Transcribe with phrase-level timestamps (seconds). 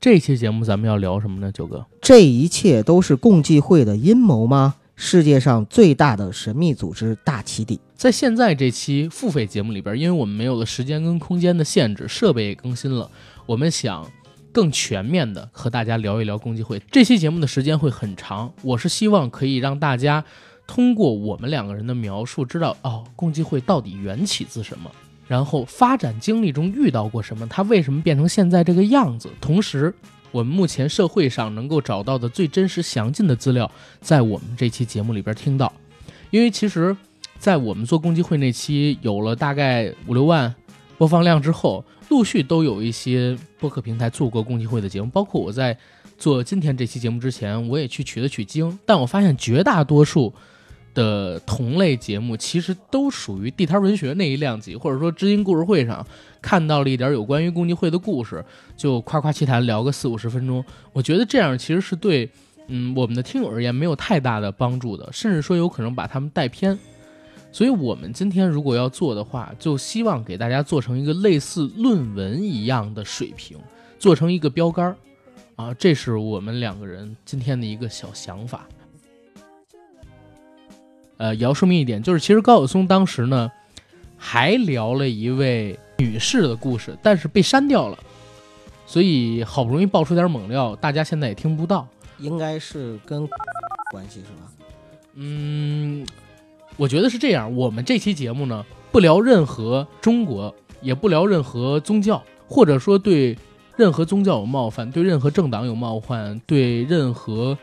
[0.00, 1.50] 这期节目咱们要聊什么呢？
[1.50, 4.76] 九哥，这一切都是共济会的阴谋吗？
[4.94, 7.80] 世界上最大的神秘组织大起底。
[7.96, 13.10] 在现在这期付费节目里边，因为我们没有了时间跟空间的限制，设备也更新了，
[13.44, 14.08] 我们想
[14.52, 16.80] 更全面的和大家聊一聊共济会。
[16.92, 20.24] 这期节目的时间会很长，我是希望可以让大家
[20.68, 24.88] 通过我们两个人的描述，知道哦，共济会到底缘起自什么，
[25.28, 29.94] 然后发展经历中遇到过什么，它为什么变成现在这个样子，同时。
[30.30, 33.68] 我们目前社会上能够找到的最真实详尽的资料，
[34.02, 35.72] 在我们这期节目里边听到。
[36.28, 36.94] 因为其实，
[37.38, 40.54] 在我们做共济会那期有了大概五六万
[40.98, 45.74] 播放量之后，陆续都有一些播客平台做过共济会的节目，包括我在
[46.18, 50.30] 做今天这期节目之前，我也去取了取经，但我发现绝大多数。
[50.94, 56.04] 的同类节目其实都属于地摊文学那一量级，或者说知音故事会上
[56.42, 58.44] 看到了一点有关于共济会的故事，
[58.76, 60.64] 就夸夸其谈聊个四五十分钟。
[60.92, 62.28] 我觉得这样其实是对，
[62.66, 66.78] 嗯，我们的听友而言没有太大的帮助的，甚至说有可能把他们带偏。
[67.50, 73.56] 所以，我们今天如果要做的话，就希望给大家做成一个类似论文一样的水平，
[73.98, 74.96] 做成一个标杆儿
[75.56, 78.68] 啊，这是我们两个人今天的一个小想法。
[81.18, 83.50] 呃，也要说明一点，就是其实高晓松当时呢，
[84.16, 87.98] 还聊了一位女士的故事，但是被删掉了，
[88.86, 91.86] 所以好不容易爆出点猛料，大家现在也听不到。
[92.18, 93.28] 应该是跟
[93.92, 94.50] 关系是吧？
[95.14, 96.06] 嗯，
[96.76, 97.54] 我觉得是这样。
[97.54, 103.36] 我们这期节目呢，不聊任何中国，也不聊任何宗教，或者说对
[103.76, 107.58] 任何宗教有冒犯，对任何政党有冒犯，对任何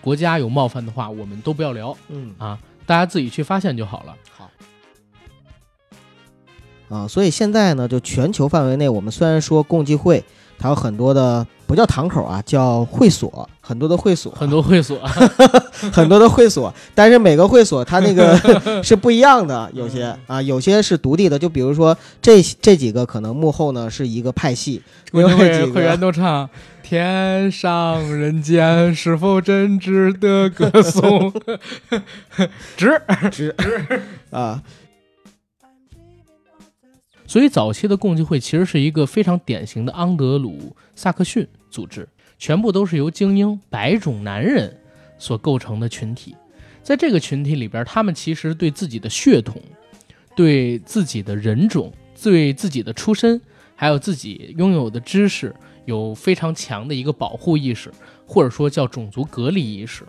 [0.00, 1.96] 国家有冒犯的话，我们都不要聊。
[2.08, 2.58] 嗯啊。
[2.88, 4.16] 大家自己去发现就好了。
[4.34, 4.50] 好，
[6.88, 10.24] 啊，所以现在呢，就全球范围内，我们虽然说共济会，
[10.58, 14.98] 它有很多的不叫堂口啊，叫会所，很多的会所，很多会所，
[15.92, 18.34] 很多的会所，但是每个会所它那个
[18.82, 26.48] 是不一样的，有些啊，有些是独立的，就比如说这这几个可能幕后呢是一个派系，会会员都唱。
[26.82, 31.30] 天上人间，是否真值得歌颂？
[32.78, 32.98] 值
[33.30, 33.54] 值值
[34.30, 34.62] 啊！
[37.28, 42.08] 所以早期的共济会其实是一个非常典型的安德鲁萨克逊组织，
[42.38, 44.76] 全部都是由精英白种男人
[45.18, 46.34] 所构成的群体。
[46.82, 49.62] 在这个群体里边，他们其实对自己的血统、
[50.34, 53.38] 对自己的人种、对自己的出身，
[53.76, 55.54] 还有自己拥有的知识。
[55.84, 57.90] 有非常强的一个保护意识，
[58.26, 60.04] 或者说叫种族隔离意识。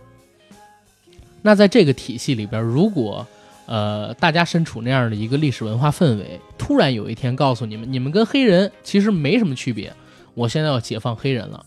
[1.41, 3.25] 那在这个体系里边，如果
[3.69, 9.93] 呃大家身处那样的一个历史文化氛围，突然有一天告诉你们，你们跟黑人其实没什么区别，
[10.33, 11.63] 我现在要解放黑人了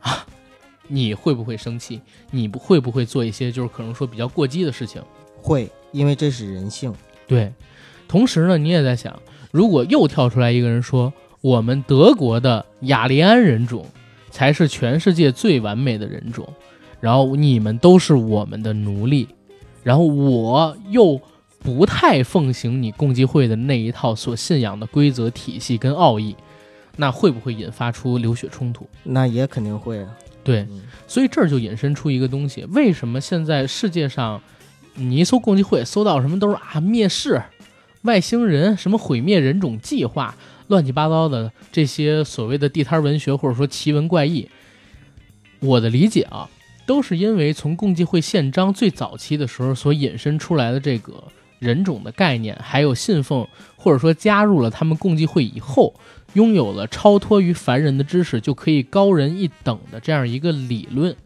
[0.00, 0.26] 啊，
[0.88, 2.00] 你会不会生气？
[2.32, 5.00] 你不会不会做一些就是可能说比较过激的事情？
[5.40, 6.92] 会，因为这是人性。
[7.28, 7.52] 对，
[8.08, 11.12] 同时呢，你也在想，如果又跳出来一个人说。
[11.42, 13.86] 我们德国的雅利安人种
[14.30, 16.48] 才是全世界最完美的人种，
[16.98, 19.28] 然后你们都是我们的奴隶，
[19.84, 21.20] 然后我又
[21.66, 26.36] 不太奉行你共济会的那一套所信仰的规则体系跟奥义，
[26.94, 28.88] 那会不会引发出流血冲突？
[29.02, 30.16] 那也肯定会啊。
[30.44, 30.64] 对，
[31.08, 34.40] 所以这儿就引申出一个东西：为什么现在世界上
[34.94, 37.42] 你一搜共济会，搜到什么都是啊灭世、
[38.02, 40.36] 外星人、什么毁灭人种计划？
[40.68, 44.48] 乱七八糟的这些所谓的地摊文学或者说奇闻怪异，
[45.58, 46.48] 我的理解啊，
[46.86, 51.24] 都是因为从共济会宪章最早期的时候所引申出来的这个
[51.58, 55.94] 人种的概念，还有信奉或者说加入了他们共济会以后，
[56.34, 61.16] 拥有了超脱于凡人的知识就可以高人一等的这样一个理论，